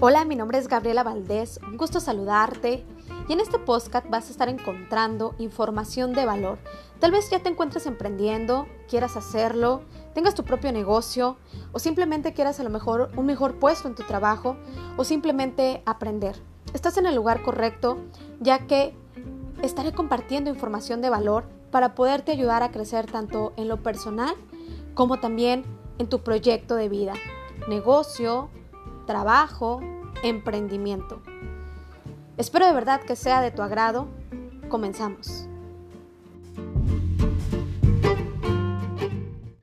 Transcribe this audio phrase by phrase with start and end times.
[0.00, 2.84] Hola, mi nombre es Gabriela Valdés, un gusto saludarte
[3.26, 6.60] y en este podcast vas a estar encontrando información de valor.
[7.00, 9.82] Tal vez ya te encuentres emprendiendo, quieras hacerlo,
[10.14, 11.36] tengas tu propio negocio
[11.72, 14.56] o simplemente quieras a lo mejor un mejor puesto en tu trabajo
[14.96, 16.36] o simplemente aprender.
[16.74, 17.98] Estás en el lugar correcto
[18.38, 18.94] ya que
[19.62, 21.42] estaré compartiendo información de valor
[21.72, 24.36] para poderte ayudar a crecer tanto en lo personal
[24.94, 25.64] como también
[25.98, 27.14] en tu proyecto de vida,
[27.68, 28.48] negocio,
[29.08, 29.80] trabajo,
[30.22, 31.22] emprendimiento.
[32.36, 34.06] Espero de verdad que sea de tu agrado.
[34.68, 35.48] Comenzamos.